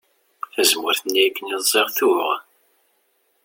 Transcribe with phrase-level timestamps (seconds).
[0.53, 2.27] Tazemmurt-nni akken i ẓẓiɣ tuɣ.